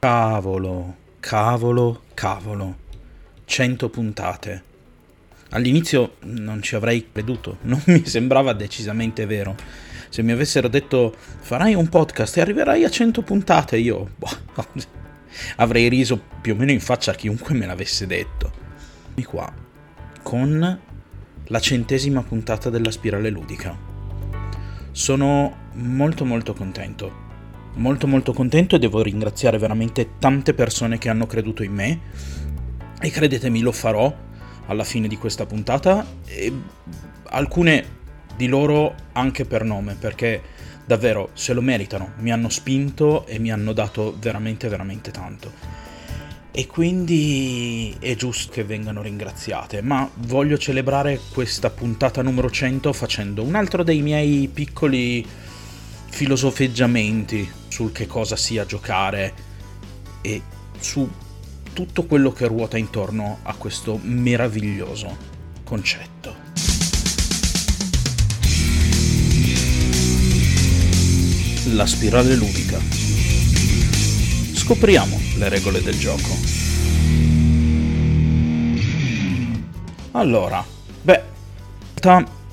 [0.00, 2.76] Cavolo, cavolo, cavolo.
[3.44, 4.62] 100 puntate.
[5.50, 9.56] All'inizio non ci avrei creduto, non mi sembrava decisamente vero.
[10.08, 14.30] Se mi avessero detto farai un podcast e arriverai a 100 puntate, io boh,
[15.56, 18.52] avrei riso più o meno in faccia a chiunque me l'avesse detto.
[19.12, 19.52] Di qua,
[20.22, 20.80] con
[21.44, 23.76] la centesima puntata della spirale ludica.
[24.92, 27.26] Sono molto molto contento
[27.78, 32.00] molto molto contento e devo ringraziare veramente tante persone che hanno creduto in me
[33.00, 34.14] e credetemi lo farò
[34.66, 36.52] alla fine di questa puntata e
[37.30, 37.96] alcune
[38.36, 40.42] di loro anche per nome perché
[40.84, 45.52] davvero se lo meritano, mi hanno spinto e mi hanno dato veramente veramente tanto.
[46.50, 53.42] E quindi è giusto che vengano ringraziate, ma voglio celebrare questa puntata numero 100 facendo
[53.42, 55.24] un altro dei miei piccoli
[56.08, 59.34] filosofeggiamenti sul che cosa sia giocare
[60.20, 60.42] e
[60.78, 61.08] su
[61.72, 65.16] tutto quello che ruota intorno a questo meraviglioso
[65.64, 66.34] concetto.
[71.72, 72.78] La spirale ludica.
[74.54, 76.36] Scopriamo le regole del gioco.
[80.12, 80.64] Allora,
[81.02, 81.22] beh,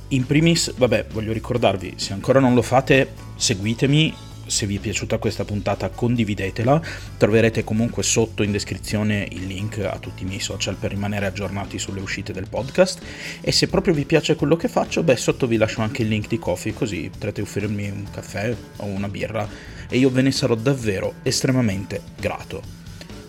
[0.09, 4.13] in primis, vabbè, voglio ricordarvi, se ancora non lo fate, seguitemi
[4.45, 6.81] se vi è piaciuta questa puntata condividetela,
[7.17, 11.79] troverete comunque sotto in descrizione il link a tutti i miei social per rimanere aggiornati
[11.79, 13.01] sulle uscite del podcast.
[13.41, 16.27] E se proprio vi piace quello che faccio, beh sotto vi lascio anche il link
[16.27, 19.47] di Coffee così potrete offrirmi un caffè o una birra
[19.89, 22.61] e io ve ne sarò davvero estremamente grato.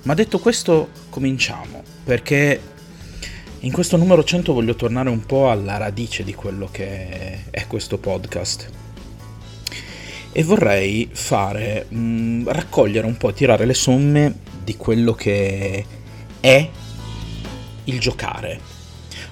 [0.03, 2.61] Ma detto questo cominciamo perché
[3.61, 7.99] in questo numero 100 voglio tornare un po' alla radice di quello che è questo
[7.99, 8.86] podcast
[10.39, 15.83] e vorrei fare, mh, mm, raccogliere un po', tirare le somme di quello che
[16.39, 16.69] è
[17.85, 18.61] il giocare.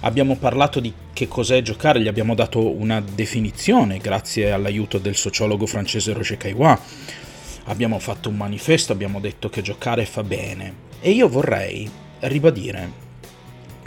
[0.00, 5.67] Abbiamo parlato di che cos'è giocare, gli abbiamo dato una definizione grazie all'aiuto del sociologo
[5.67, 6.79] francese Roger Caillois.
[7.64, 10.73] Abbiamo fatto un manifesto, abbiamo detto che giocare fa bene.
[11.02, 11.86] E io vorrei
[12.20, 12.90] ribadire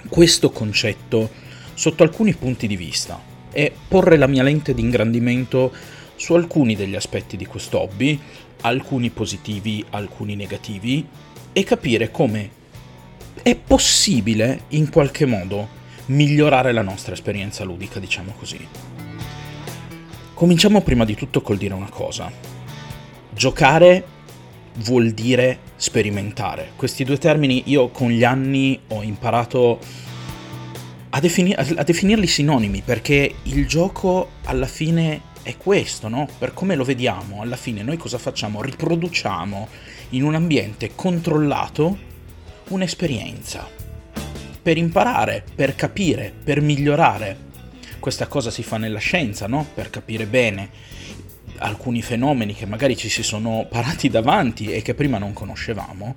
[0.08, 1.32] questo concetto
[1.74, 3.20] sotto alcuni punti di vista
[3.52, 8.20] e porre la mia lente di ingrandimento su alcuni degli aspetti di questo hobby,
[8.62, 11.08] alcuni positivi, alcuni negativi,
[11.54, 12.50] e capire come
[13.42, 15.76] è possibile in qualche modo
[16.08, 18.68] migliorare la nostra esperienza ludica, diciamo così.
[20.34, 22.32] Cominciamo prima di tutto col dire una cosa.
[23.34, 24.06] Giocare
[24.78, 26.72] vuol dire sperimentare.
[26.76, 29.80] Questi due termini io con gli anni ho imparato
[31.10, 36.28] a, defini- a definirli sinonimi perché il gioco alla fine è questo, no?
[36.38, 38.62] Per come lo vediamo, alla fine noi cosa facciamo?
[38.62, 39.68] Riproduciamo
[40.10, 41.98] in un ambiente controllato
[42.68, 43.66] un'esperienza.
[44.62, 47.46] Per imparare, per capire, per migliorare.
[47.98, 49.66] Questa cosa si fa nella scienza, no?
[49.74, 50.70] Per capire bene
[51.60, 56.14] alcuni fenomeni che magari ci si sono parati davanti e che prima non conoscevamo,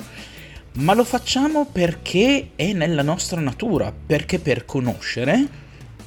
[0.72, 5.46] ma lo facciamo perché è nella nostra natura, perché per conoscere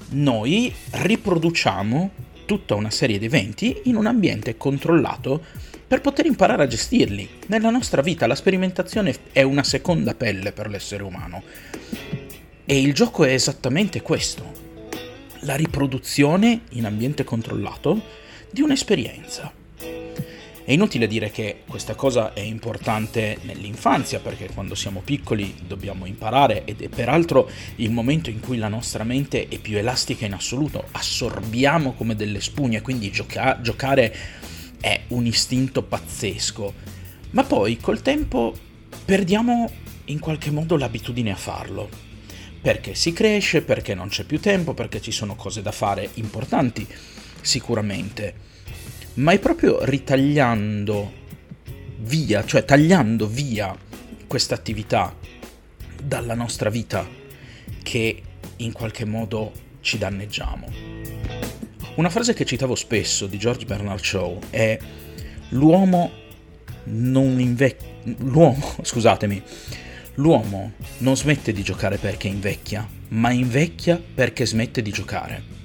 [0.09, 2.11] noi riproduciamo
[2.53, 5.43] tutta una serie di eventi in un ambiente controllato
[5.87, 7.27] per poter imparare a gestirli.
[7.47, 11.41] Nella nostra vita la sperimentazione è una seconda pelle per l'essere umano.
[12.63, 14.51] E il gioco è esattamente questo,
[15.39, 17.99] la riproduzione in ambiente controllato
[18.51, 19.62] di un'esperienza.
[20.65, 26.63] È inutile dire che questa cosa è importante nell'infanzia perché quando siamo piccoli dobbiamo imparare
[26.63, 30.85] ed è peraltro il momento in cui la nostra mente è più elastica in assoluto,
[30.91, 34.15] assorbiamo come delle spugne, quindi gioca- giocare
[34.79, 36.73] è un istinto pazzesco.
[37.31, 38.55] Ma poi col tempo
[39.03, 39.69] perdiamo
[40.05, 41.89] in qualche modo l'abitudine a farlo.
[42.61, 46.87] Perché si cresce, perché non c'è più tempo, perché ci sono cose da fare importanti,
[47.41, 48.51] sicuramente
[49.15, 51.21] ma è proprio ritagliando
[51.99, 53.75] via, cioè tagliando via
[54.27, 55.15] questa attività
[56.01, 57.07] dalla nostra vita
[57.81, 58.21] che
[58.57, 59.51] in qualche modo
[59.81, 60.67] ci danneggiamo.
[61.95, 64.77] Una frase che citavo spesso di George Bernard Shaw è
[65.49, 66.11] l'uomo
[66.85, 69.41] non invecchia l'uomo, scusatemi,
[70.15, 75.61] l'uomo non smette di giocare perché invecchia, ma invecchia perché smette di giocare.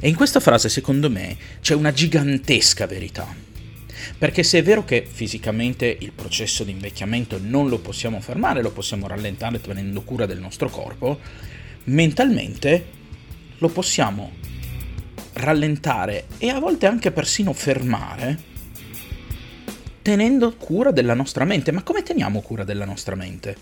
[0.00, 3.46] E in questa frase, secondo me, c'è una gigantesca verità.
[4.16, 8.72] Perché se è vero che fisicamente il processo di invecchiamento non lo possiamo fermare, lo
[8.72, 11.18] possiamo rallentare tenendo cura del nostro corpo,
[11.84, 12.96] mentalmente
[13.58, 14.32] lo possiamo
[15.34, 18.46] rallentare e a volte anche persino fermare
[20.02, 21.70] tenendo cura della nostra mente.
[21.70, 23.56] Ma come teniamo cura della nostra mente?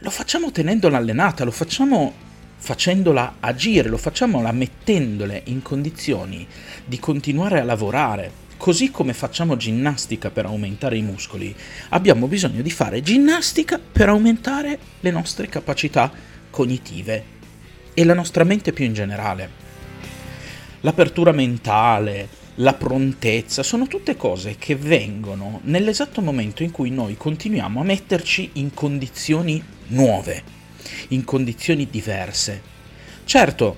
[0.00, 2.12] Lo facciamo tenendola allenata, lo facciamo
[2.56, 6.46] facendola agire, lo facciamo mettendole in condizioni
[6.84, 8.44] di continuare a lavorare.
[8.56, 11.54] Così come facciamo ginnastica per aumentare i muscoli,
[11.90, 16.10] abbiamo bisogno di fare ginnastica per aumentare le nostre capacità
[16.50, 17.34] cognitive
[17.92, 19.64] e la nostra mente più in generale.
[20.80, 27.80] L'apertura mentale, la prontezza, sono tutte cose che vengono nell'esatto momento in cui noi continuiamo
[27.80, 30.55] a metterci in condizioni nuove,
[31.08, 32.74] in condizioni diverse.
[33.24, 33.76] Certo,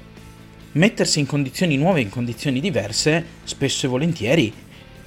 [0.73, 4.53] mettersi in condizioni nuove, in condizioni diverse, spesso e volentieri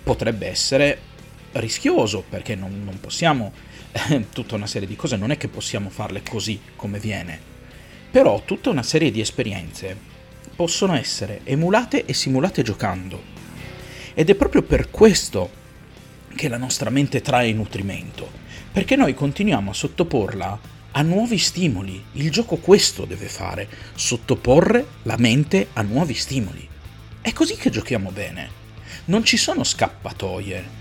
[0.03, 0.99] potrebbe essere
[1.53, 3.51] rischioso, perché non, non possiamo,
[3.91, 7.39] eh, tutta una serie di cose, non è che possiamo farle così come viene.
[8.09, 9.95] Però tutta una serie di esperienze
[10.55, 13.39] possono essere emulate e simulate giocando.
[14.13, 15.59] Ed è proprio per questo
[16.35, 18.29] che la nostra mente trae nutrimento,
[18.71, 20.59] perché noi continuiamo a sottoporla
[20.91, 22.03] a nuovi stimoli.
[22.13, 26.67] Il gioco questo deve fare, sottoporre la mente a nuovi stimoli.
[27.21, 28.59] È così che giochiamo bene.
[29.05, 30.79] Non ci sono scappatoie.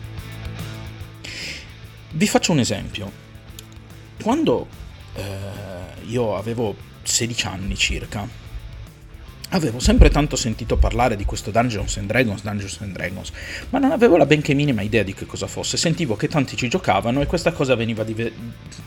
[2.12, 3.12] Vi faccio un esempio.
[4.21, 4.67] Quando
[5.15, 5.23] eh,
[6.07, 8.29] io avevo 16 anni circa,
[9.50, 13.31] avevo sempre tanto sentito parlare di questo Dungeons and Dragons, Dungeons and Dragons,
[13.70, 15.76] ma non avevo la benché minima idea di che cosa fosse.
[15.76, 18.32] Sentivo che tanti ci giocavano e questa cosa veniva, dive-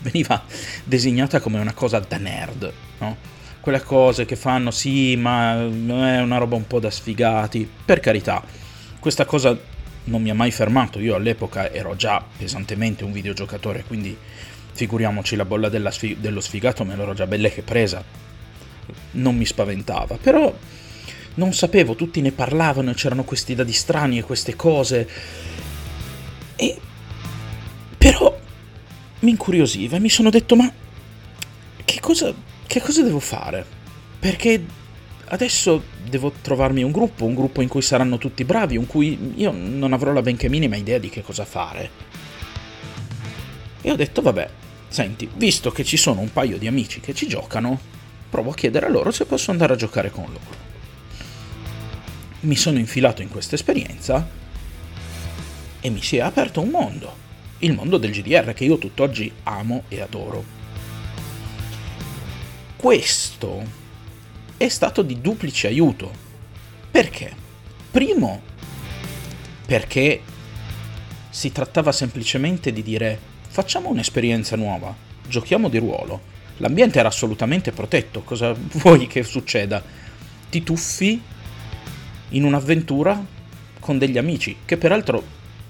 [0.02, 0.42] veniva
[0.84, 3.32] designata come una cosa da nerd, no?
[3.60, 7.68] Quelle cose che fanno, sì, ma è una roba un po' da sfigati.
[7.84, 8.42] Per carità,
[8.98, 9.58] questa cosa
[10.04, 10.98] non mi ha mai fermato.
[10.98, 14.14] Io all'epoca ero già pesantemente un videogiocatore, quindi
[14.74, 18.02] Figuriamoci la bolla sfig- dello sfigato me l'ero già belle che presa.
[19.12, 20.52] Non mi spaventava, però
[21.34, 25.08] non sapevo, tutti ne parlavano c'erano questi dadi strani e queste cose.
[26.56, 26.78] E
[27.96, 28.38] però
[29.20, 30.70] mi incuriosiva e mi sono detto ma
[31.84, 32.32] che cosa,
[32.66, 33.64] che cosa devo fare?
[34.18, 34.64] Perché
[35.26, 39.52] adesso devo trovarmi un gruppo, un gruppo in cui saranno tutti bravi, in cui io
[39.52, 42.12] non avrò la benché minima idea di che cosa fare.
[43.80, 44.48] E ho detto vabbè,
[44.94, 47.80] Senti, visto che ci sono un paio di amici che ci giocano,
[48.34, 50.62] provo a chiedere a loro se posso andare a giocare con loro.
[52.40, 54.28] Mi sono infilato in questa esperienza
[55.80, 57.16] e mi si è aperto un mondo,
[57.58, 60.44] il mondo del GDR che io tutt'oggi amo e adoro.
[62.74, 63.62] Questo
[64.56, 66.10] è stato di duplice aiuto.
[66.90, 67.32] Perché?
[67.88, 68.42] Primo,
[69.64, 70.20] perché
[71.30, 73.16] si trattava semplicemente di dire
[73.46, 74.92] facciamo un'esperienza nuova,
[75.24, 76.32] giochiamo di ruolo.
[76.58, 79.82] L'ambiente era assolutamente protetto, cosa vuoi che succeda?
[80.50, 81.20] Ti tuffi
[82.30, 83.24] in un'avventura
[83.80, 85.22] con degli amici, che peraltro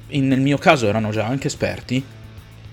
[0.09, 2.05] in, nel mio caso erano già anche esperti,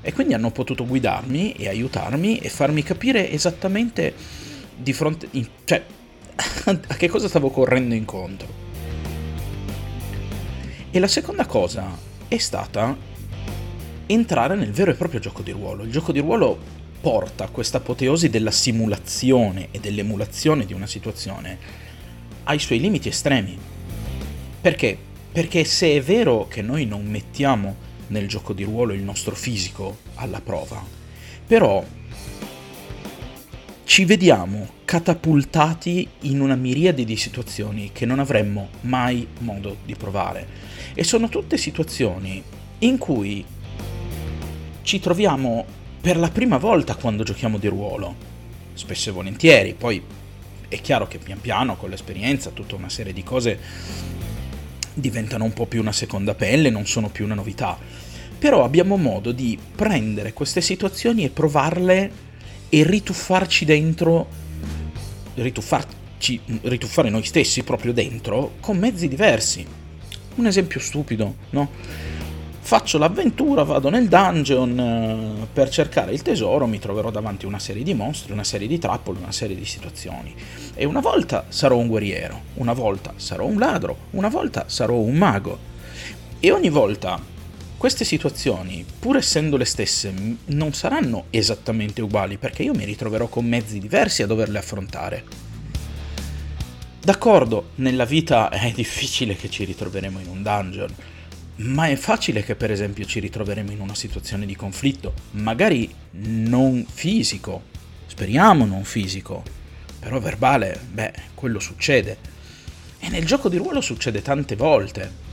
[0.04, 4.14] e quindi hanno potuto guidarmi e aiutarmi e farmi capire esattamente
[4.76, 5.28] di fronte...
[5.32, 5.84] In, cioè,
[6.66, 8.48] a che cosa stavo correndo incontro.
[10.90, 11.98] E la seconda cosa
[12.28, 12.98] è stata
[14.08, 15.84] entrare nel vero e proprio gioco di ruolo.
[15.84, 21.58] Il gioco di ruolo porta questa apoteosi della simulazione e dell'emulazione di una situazione
[22.44, 23.58] ai suoi limiti estremi.
[24.62, 24.98] Perché?
[25.32, 27.76] Perché se è vero che noi non mettiamo
[28.08, 30.84] nel gioco di ruolo il nostro fisico alla prova,
[31.48, 31.84] però
[33.84, 40.48] ci vediamo catapultati in una miriade di situazioni che non avremmo mai modo di provare.
[40.94, 42.44] E sono tutte situazioni
[42.80, 43.44] in cui
[44.84, 45.66] ci troviamo
[46.02, 48.16] per la prima volta quando giochiamo di ruolo,
[48.74, 50.02] spesso e volentieri, poi
[50.68, 53.60] è chiaro che pian piano con l'esperienza tutta una serie di cose
[54.96, 57.78] diventano un po' più una seconda pelle, non sono più una novità,
[58.40, 62.12] però abbiamo modo di prendere queste situazioni e provarle
[62.68, 64.28] e rituffarci dentro,
[65.36, 69.64] rituffarci, rituffare noi stessi proprio dentro con mezzi diversi.
[70.34, 71.70] Un esempio stupido, no?
[72.64, 77.84] Faccio l'avventura, vado nel dungeon eh, per cercare il tesoro, mi troverò davanti una serie
[77.84, 80.34] di mostri, una serie di trappole, una serie di situazioni.
[80.74, 85.16] E una volta sarò un guerriero, una volta sarò un ladro, una volta sarò un
[85.16, 85.70] mago.
[86.40, 87.20] E ogni volta
[87.78, 90.14] queste situazioni, pur essendo le stesse,
[90.46, 95.24] non saranno esattamente uguali perché io mi ritroverò con mezzi diversi a doverle affrontare.
[97.04, 100.94] D'accordo, nella vita è difficile che ci ritroveremo in un dungeon,
[101.64, 106.86] ma è facile che per esempio ci ritroveremo in una situazione di conflitto, magari non
[106.90, 107.64] fisico,
[108.08, 109.44] speriamo non fisico,
[110.00, 112.18] però verbale, beh, quello succede.
[113.00, 115.30] E nel gioco di ruolo succede tante volte.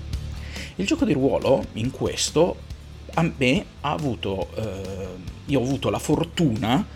[0.77, 2.57] Il gioco di ruolo, in questo,
[3.15, 5.07] a me ha avuto, eh,
[5.47, 6.87] io ho avuto la fortuna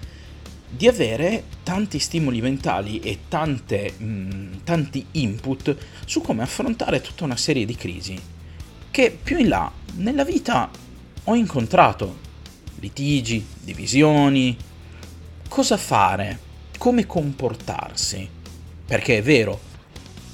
[0.68, 7.36] di avere tanti stimoli mentali e tante, mh, tanti input su come affrontare tutta una
[7.36, 8.40] serie di crisi
[8.92, 10.68] che più in là nella vita
[11.24, 12.18] ho incontrato
[12.78, 14.54] litigi, divisioni,
[15.48, 16.38] cosa fare,
[16.76, 18.28] come comportarsi.
[18.84, 19.58] Perché è vero,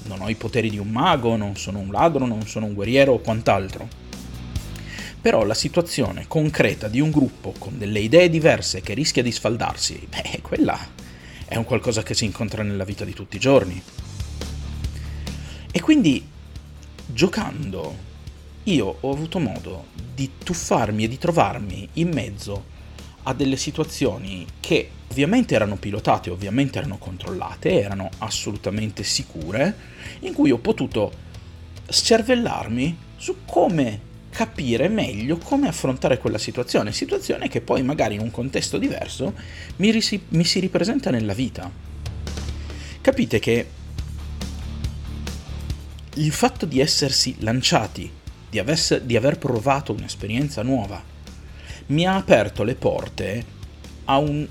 [0.03, 3.13] non ho i poteri di un mago, non sono un ladro, non sono un guerriero
[3.13, 3.87] o quant'altro.
[5.21, 10.05] Però la situazione concreta di un gruppo con delle idee diverse che rischia di sfaldarsi,
[10.09, 10.77] beh, quella
[11.45, 13.81] è un qualcosa che si incontra nella vita di tutti i giorni.
[15.71, 16.27] E quindi,
[17.05, 18.07] giocando,
[18.63, 22.77] io ho avuto modo di tuffarmi e di trovarmi in mezzo
[23.23, 29.75] a delle situazioni che ovviamente erano pilotate, ovviamente erano controllate, erano assolutamente sicure,
[30.19, 31.11] in cui ho potuto
[31.87, 38.31] scervellarmi su come capire meglio come affrontare quella situazione, situazione che poi magari in un
[38.31, 39.33] contesto diverso
[39.77, 41.69] mi, risi- mi si ripresenta nella vita.
[43.01, 43.67] Capite che
[46.15, 48.11] il fatto di essersi lanciati,
[48.49, 51.01] di, avesse, di aver provato un'esperienza nuova,
[51.87, 53.45] mi ha aperto le porte
[54.05, 54.47] a un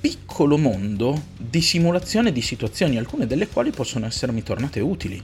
[0.00, 5.22] piccolo mondo di simulazione di situazioni, alcune delle quali possono essermi tornate utili.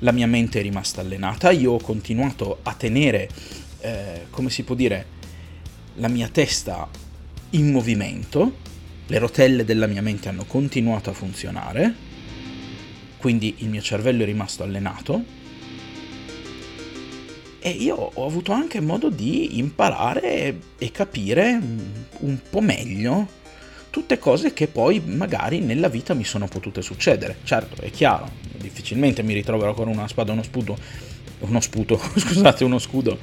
[0.00, 3.28] La mia mente è rimasta allenata, io ho continuato a tenere,
[3.80, 5.06] eh, come si può dire,
[5.96, 6.88] la mia testa
[7.50, 8.56] in movimento,
[9.06, 11.94] le rotelle della mia mente hanno continuato a funzionare,
[13.18, 15.41] quindi il mio cervello è rimasto allenato
[17.64, 21.60] e io ho avuto anche modo di imparare e capire
[22.18, 23.40] un po' meglio
[23.88, 27.36] tutte cose che poi magari nella vita mi sono potute succedere.
[27.44, 30.76] Certo, è chiaro, difficilmente mi ritroverò con una spada, uno sputo,
[31.40, 33.16] uno sputo, scusate, uno scudo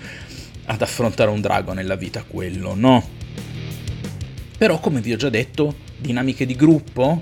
[0.65, 3.05] ad affrontare un drago nella vita, quello no.
[4.58, 7.19] Però come vi ho già detto, dinamiche di gruppo,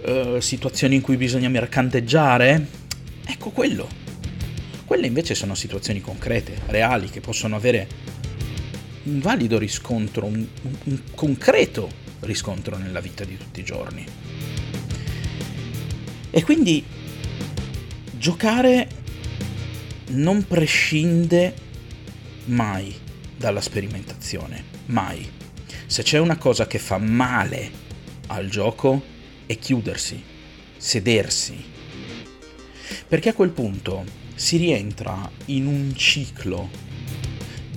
[0.00, 2.66] eh, situazioni in cui bisogna mercanteggiare,
[3.26, 4.01] ecco quello
[4.92, 7.88] quelle invece sono situazioni concrete, reali, che possono avere
[9.04, 10.46] un valido riscontro, un,
[10.84, 14.04] un, concreto riscontro nella vita di tutti i giorni.
[16.28, 16.84] E quindi
[18.18, 18.86] giocare
[20.08, 21.54] non prescinde
[22.44, 22.94] mai
[23.34, 25.26] dalla sperimentazione, mai.
[25.86, 27.70] Se c'è una cosa che fa male
[28.26, 29.02] al gioco
[29.46, 30.22] è chiudersi,
[30.76, 31.64] sedersi.
[33.08, 36.68] Perché a quel punto si rientra in un ciclo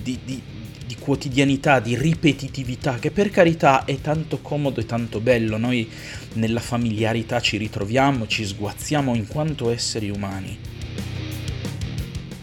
[0.02, 0.42] di, di,
[0.86, 5.56] di, quotidianità, di ripetitività, che per carità è tanto comodo e tanto bello.
[5.56, 5.88] Noi
[6.34, 10.58] nella familiarità ci ritroviamo, ci sguazziamo in quanto esseri umani.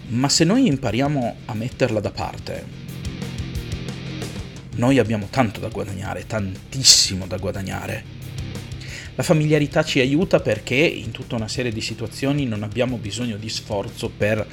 [0.08, 2.82] Ma se noi impariamo a metterla da parte,
[4.76, 8.13] noi abbiamo tanto da guadagnare, tantissimo da guadagnare.
[9.16, 13.48] La familiarità ci aiuta perché in tutta una serie di situazioni non abbiamo bisogno di
[13.48, 14.44] sforzo per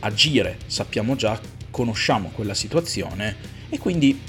[0.00, 1.40] agire, sappiamo già,
[1.70, 3.36] conosciamo quella situazione
[3.68, 4.20] e quindi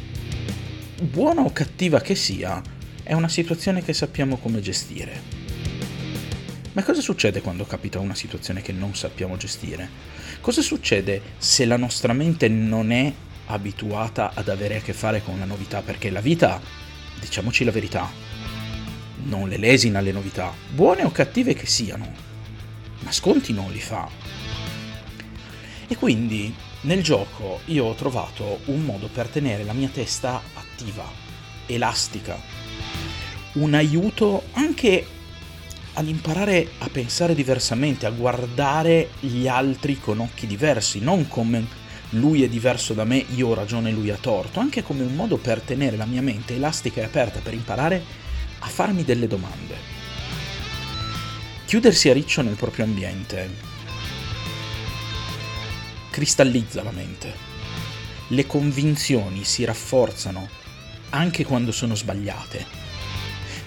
[1.01, 2.61] buona o cattiva che sia,
[3.01, 5.41] è una situazione che sappiamo come gestire.
[6.73, 9.89] Ma cosa succede quando capita una situazione che non sappiamo gestire?
[10.39, 13.11] Cosa succede se la nostra mente non è
[13.47, 15.81] abituata ad avere a che fare con la novità?
[15.81, 16.61] Perché la vita,
[17.19, 18.22] diciamoci la verità,
[19.23, 22.11] non le lesina le novità, buone o cattive che siano,
[22.99, 24.09] ma sconti non li fa.
[25.87, 31.05] E quindi nel gioco io ho trovato un modo per tenere la mia testa attiva,
[31.67, 32.37] elastica,
[33.53, 35.05] un aiuto anche
[35.93, 42.43] ad imparare a pensare diversamente, a guardare gli altri con occhi diversi, non come lui
[42.43, 45.61] è diverso da me, io ho ragione, lui ha torto, anche come un modo per
[45.61, 48.22] tenere la mia mente elastica e aperta per imparare
[48.63, 49.75] a farmi delle domande.
[51.65, 53.71] Chiudersi a riccio nel proprio ambiente
[56.13, 57.33] cristallizza la mente.
[58.27, 60.47] Le convinzioni si rafforzano
[61.09, 62.63] anche quando sono sbagliate,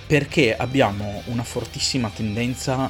[0.07, 2.89] perché abbiamo una fortissima tendenza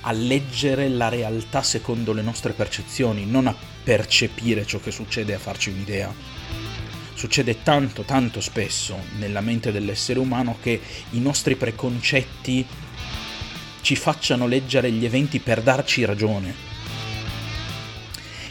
[0.00, 3.54] a leggere la realtà secondo le nostre percezioni, non a
[3.84, 6.12] percepire ciò che succede e a farci un'idea.
[7.14, 10.80] Succede tanto, tanto spesso nella mente dell'essere umano che
[11.10, 12.66] i nostri preconcetti
[13.80, 16.54] ci facciano leggere gli eventi per darci ragione.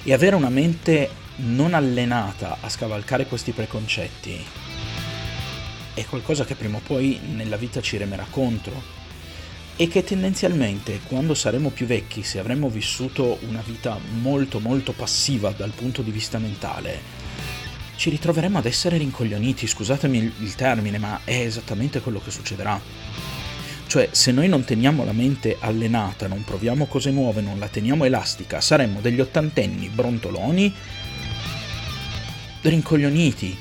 [0.04, 4.46] E avere una mente non allenata a scavalcare questi preconcetti
[5.94, 9.02] è qualcosa che prima o poi nella vita ci remerà contro
[9.76, 15.52] e che tendenzialmente quando saremo più vecchi, se avremo vissuto una vita molto molto passiva
[15.52, 17.23] dal punto di vista mentale,
[18.04, 22.78] ci ritroveremo ad essere rincoglioniti, scusatemi il, termine, ma è esattamente quello che succederà.
[23.88, 28.04] Cioè, se noi non teniamo la mente allenata, non proviamo cose nuove, non la teniamo
[28.04, 30.74] elastica, saremmo degli ottantenni brontoloni
[32.64, 33.58] rincoglioniti,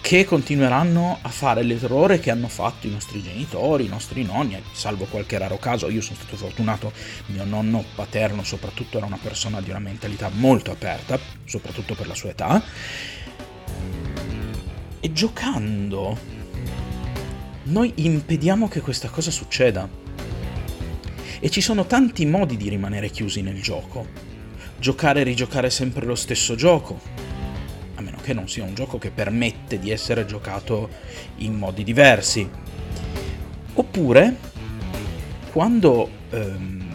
[0.00, 5.04] che continueranno a fare l'errore che hanno fatto i nostri genitori, i nostri nonni, salvo
[5.04, 5.88] qualche raro caso.
[5.90, 6.92] Io sono stato fortunato,
[7.26, 12.14] mio nonno paterno soprattutto era una persona di una mentalità molto aperta, soprattutto per la
[12.14, 12.62] sua età.
[15.00, 16.18] E giocando,
[17.64, 19.88] noi impediamo che questa cosa succeda.
[21.40, 24.06] E ci sono tanti modi di rimanere chiusi nel gioco.
[24.78, 27.28] Giocare e rigiocare sempre lo stesso gioco
[28.28, 30.90] che non sia un gioco che permette di essere giocato
[31.36, 32.46] in modi diversi.
[33.72, 34.36] Oppure,
[35.50, 36.92] quando ehm,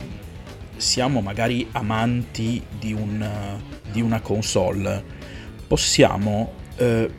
[0.75, 3.27] siamo magari amanti di, un,
[3.91, 5.03] di una console,
[5.65, 7.09] possiamo eh,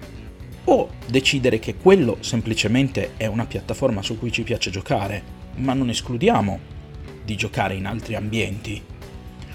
[0.64, 5.22] o decidere che quello semplicemente è una piattaforma su cui ci piace giocare,
[5.56, 6.72] ma non escludiamo
[7.24, 8.82] di giocare in altri ambienti,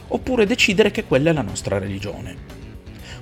[0.08, 2.58] oppure decidere che quella è la nostra religione.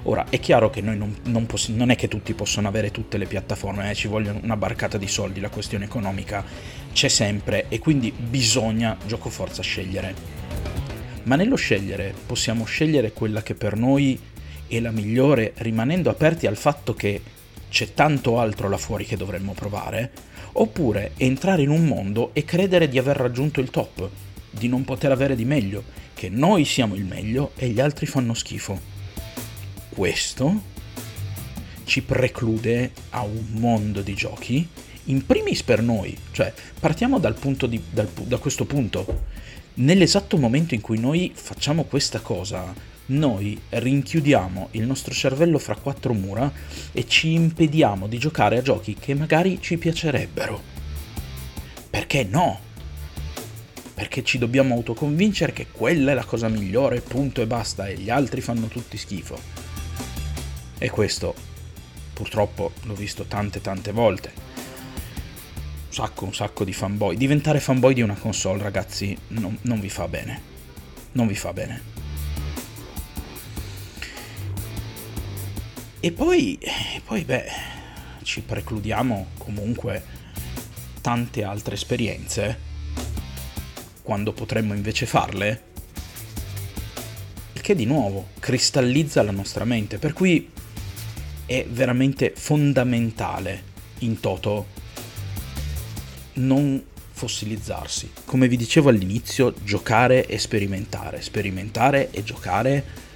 [0.03, 3.17] Ora, è chiaro che noi non, non, poss- non è che tutti possono avere tutte
[3.17, 6.45] le piattaforme, eh, ci vogliono una barcata di soldi, la questione economica
[6.93, 10.15] c'è sempre e quindi bisogna gioco forza scegliere.
[11.23, 14.17] Ma nello scegliere possiamo scegliere quella che per noi
[14.67, 17.21] è la migliore, rimanendo aperti al fatto che
[17.69, 20.11] c'è tanto altro là fuori che dovremmo provare,
[20.53, 24.09] oppure entrare in un mondo e credere di aver raggiunto il top,
[24.49, 25.83] di non poter avere di meglio,
[26.13, 28.95] che noi siamo il meglio e gli altri fanno schifo
[29.97, 30.75] questo
[31.85, 34.67] ci preclude a un mondo di giochi,
[35.05, 37.35] in primis per noi, cioè partiamo dal
[37.67, 39.23] di, dal, da questo punto.
[39.75, 42.71] Nell'esatto momento in cui noi facciamo questa cosa,
[43.07, 46.51] noi rinchiudiamo il nostro cervello fra quattro mura
[46.91, 50.61] e ci impediamo di giocare a giochi che magari ci piacerebbero.
[51.89, 52.59] Perché no?
[53.93, 58.09] Perché ci dobbiamo autoconvincere che quella è la cosa migliore, punto e basta, e gli
[58.09, 59.39] altri fanno tutti schifo.
[60.77, 61.33] E questo
[62.13, 64.31] purtroppo l'ho visto tante tante volte.
[65.87, 67.15] Un sacco, un sacco di fanboy.
[67.15, 70.41] Diventare fanboy di una console, ragazzi, non, non vi fa bene.
[71.13, 71.96] Non vi fa bene.
[76.07, 77.51] E poi, e poi, beh,
[78.23, 80.01] ci precludiamo comunque
[81.01, 82.57] tante altre esperienze
[84.03, 85.63] quando potremmo invece farle.
[87.51, 89.97] Il che di nuovo cristallizza la nostra mente.
[89.97, 90.49] Per cui
[91.45, 93.63] è veramente fondamentale
[93.99, 94.67] in toto
[96.35, 98.11] non fossilizzarsi.
[98.23, 103.06] Come vi dicevo all'inizio, giocare e sperimentare, sperimentare e giocare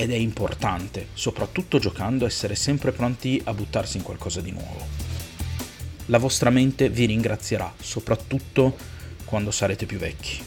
[0.00, 4.86] ed è importante, soprattutto giocando essere sempre pronti a buttarsi in qualcosa di nuovo.
[6.06, 8.74] La vostra mente vi ringrazierà, soprattutto
[9.26, 10.42] quando sarete più vecchi.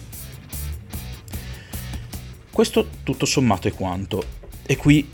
[2.49, 4.25] Questo tutto sommato è quanto.
[4.65, 5.07] E qui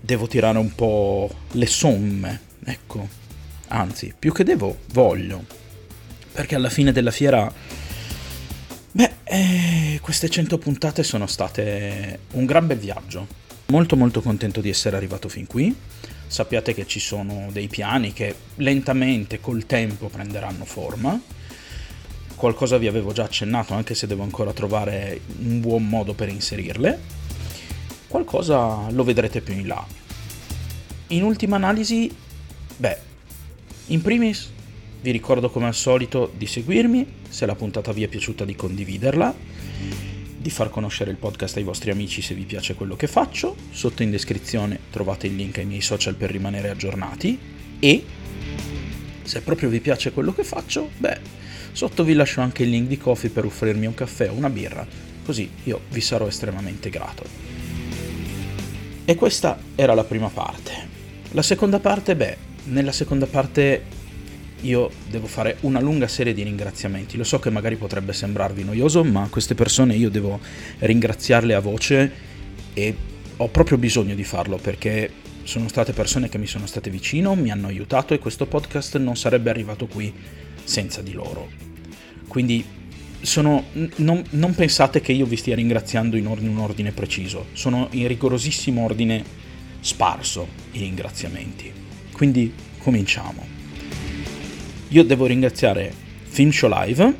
[0.00, 3.08] devo tirare un po' le somme, ecco.
[3.68, 5.44] Anzi, più che devo, voglio.
[6.30, 7.52] Perché alla fine della fiera...
[8.92, 13.39] Beh, eh, queste 100 puntate sono state un gran bel viaggio.
[13.70, 15.74] Molto molto contento di essere arrivato fin qui.
[16.26, 21.20] Sappiate che ci sono dei piani che lentamente col tempo prenderanno forma.
[22.34, 27.18] Qualcosa vi avevo già accennato, anche se devo ancora trovare un buon modo per inserirle
[28.10, 29.86] qualcosa lo vedrete più in là.
[31.08, 32.12] In ultima analisi,
[32.76, 32.98] beh,
[33.86, 34.50] in primis
[35.00, 39.32] vi ricordo come al solito di seguirmi, se la puntata vi è piaciuta di condividerla,
[40.40, 44.02] di far conoscere il podcast ai vostri amici se vi piace quello che faccio, sotto
[44.02, 47.38] in descrizione trovate il link ai miei social per rimanere aggiornati
[47.78, 48.04] e
[49.22, 51.18] se proprio vi piace quello che faccio, beh,
[51.72, 54.86] sotto vi lascio anche il link di Coffee per offrirmi un caffè o una birra,
[55.26, 57.24] così io vi sarò estremamente grato.
[59.04, 60.72] E questa era la prima parte.
[61.32, 63.82] La seconda parte, beh, nella seconda parte
[64.62, 67.16] io devo fare una lunga serie di ringraziamenti.
[67.16, 70.40] Lo so che magari potrebbe sembrarvi noioso, ma queste persone io devo
[70.78, 72.12] ringraziarle a voce
[72.74, 72.94] e
[73.36, 75.10] ho proprio bisogno di farlo perché
[75.44, 79.16] sono state persone che mi sono state vicino, mi hanno aiutato e questo podcast non
[79.16, 80.12] sarebbe arrivato qui
[80.62, 81.48] senza di loro.
[82.28, 82.64] Quindi
[83.22, 83.64] sono,
[83.96, 88.82] non, non, pensate che io vi stia ringraziando in un ordine preciso, sono in rigorosissimo
[88.82, 89.24] ordine
[89.80, 91.72] sparso i ringraziamenti.
[92.12, 93.59] Quindi cominciamo.
[94.92, 97.14] Io devo ringraziare Film Show Live,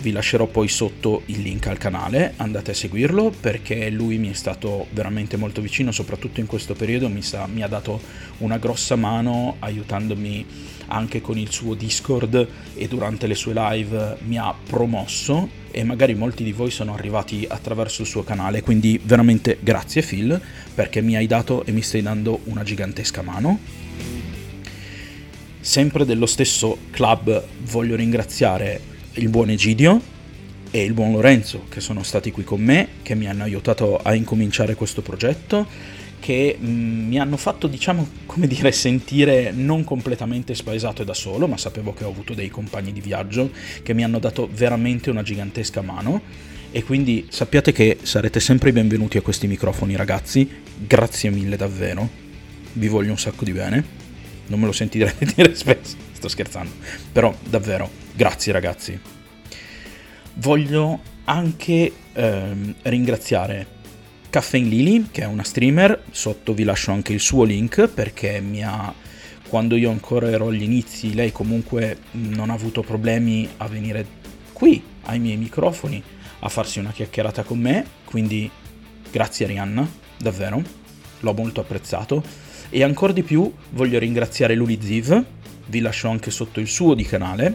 [0.00, 4.32] vi lascerò poi sotto il link al canale, andate a seguirlo perché lui mi è
[4.32, 7.08] stato veramente molto vicino, soprattutto in questo periodo.
[7.08, 8.00] Mi, sa, mi ha dato
[8.38, 10.44] una grossa mano aiutandomi
[10.88, 15.48] anche con il suo Discord e durante le sue live mi ha promosso.
[15.70, 20.40] E magari molti di voi sono arrivati attraverso il suo canale, quindi veramente grazie Phil
[20.74, 23.86] perché mi hai dato e mi stai dando una gigantesca mano.
[25.60, 28.80] Sempre dello stesso club voglio ringraziare
[29.14, 30.00] il buon Egidio
[30.70, 34.14] e il buon Lorenzo che sono stati qui con me, che mi hanno aiutato a
[34.14, 35.66] incominciare questo progetto,
[36.20, 41.48] che mm, mi hanno fatto, diciamo, come dire, sentire non completamente spaesato e da solo,
[41.48, 43.50] ma sapevo che ho avuto dei compagni di viaggio
[43.82, 46.22] che mi hanno dato veramente una gigantesca mano.
[46.70, 50.48] E quindi sappiate che sarete sempre benvenuti a questi microfoni, ragazzi.
[50.76, 52.08] Grazie mille davvero.
[52.74, 53.97] Vi voglio un sacco di bene.
[54.48, 56.72] Non me lo sentirete dire spesso, sto scherzando.
[57.12, 58.98] Però davvero, grazie ragazzi.
[60.34, 63.66] Voglio anche ehm, ringraziare
[64.30, 68.62] Caffeine Lily, che è una streamer, sotto vi lascio anche il suo link perché mi
[68.62, 68.92] ha
[69.48, 74.06] quando io ancora ero agli inizi, lei comunque non ha avuto problemi a venire
[74.52, 76.02] qui ai miei microfoni
[76.40, 78.48] a farsi una chiacchierata con me, quindi
[79.10, 80.62] grazie Rihanna, davvero,
[81.20, 82.22] l'ho molto apprezzato
[82.70, 85.24] e ancora di più voglio ringraziare Luli Ziv,
[85.66, 87.54] vi lascio anche sotto il suo di canale,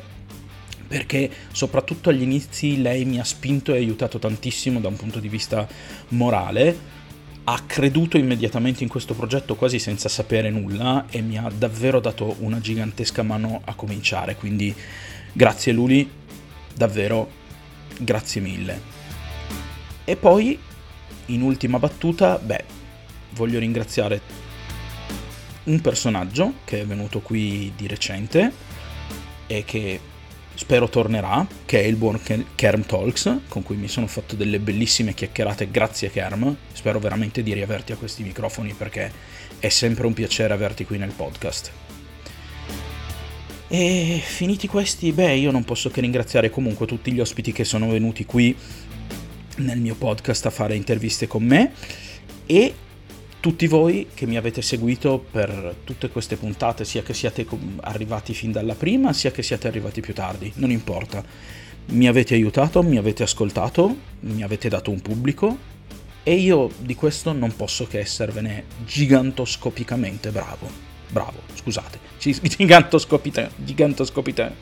[0.87, 5.29] perché soprattutto agli inizi lei mi ha spinto e aiutato tantissimo da un punto di
[5.29, 5.67] vista
[6.09, 7.01] morale,
[7.45, 12.37] ha creduto immediatamente in questo progetto quasi senza sapere nulla e mi ha davvero dato
[12.39, 14.73] una gigantesca mano a cominciare, quindi
[15.31, 16.09] grazie Luli,
[16.73, 17.29] davvero
[17.99, 18.81] grazie mille.
[20.05, 20.57] E poi,
[21.27, 22.63] in ultima battuta, beh,
[23.31, 24.42] voglio ringraziare
[25.65, 28.51] un personaggio che è venuto qui di recente
[29.47, 29.99] e che
[30.55, 32.19] spero tornerà, che è il buon
[32.55, 37.53] Kerm Talks, con cui mi sono fatto delle bellissime chiacchierate, grazie Kerm, spero veramente di
[37.53, 39.11] riaverti a questi microfoni perché
[39.59, 41.71] è sempre un piacere averti qui nel podcast.
[43.67, 47.89] E finiti questi, beh, io non posso che ringraziare comunque tutti gli ospiti che sono
[47.89, 48.55] venuti qui
[49.57, 51.71] nel mio podcast a fare interviste con me
[52.45, 52.73] e
[53.43, 57.45] tutti voi che mi avete seguito per tutte queste puntate, sia che siate
[57.81, 61.21] arrivati fin dalla prima, sia che siate arrivati più tardi, non importa.
[61.87, 65.57] Mi avete aiutato, mi avete ascoltato, mi avete dato un pubblico
[66.23, 70.69] e io di questo non posso che esservene gigantoscopicamente bravo.
[71.09, 71.99] Bravo, scusate.
[72.23, 74.55] Gigantoscopite, gigantoscopite.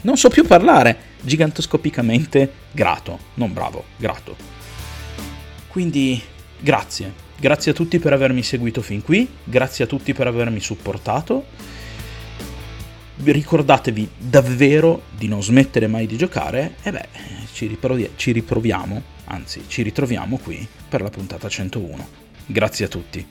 [0.00, 0.96] Non so più parlare.
[1.20, 4.34] Gigantoscopicamente grato, non bravo, grato.
[5.68, 6.18] Quindi
[6.58, 11.46] grazie Grazie a tutti per avermi seguito fin qui, grazie a tutti per avermi supportato.
[13.16, 17.08] Ricordatevi davvero di non smettere mai di giocare e beh,
[17.52, 22.06] ci, riprovi- ci riproviamo, anzi ci ritroviamo qui per la puntata 101.
[22.46, 23.26] Grazie a tutti.